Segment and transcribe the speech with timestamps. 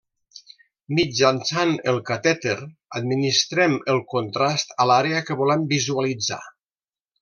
[0.99, 2.57] Mitjançant el catèter
[3.01, 6.45] administrem el contrast a l'àrea que volem visualitzar.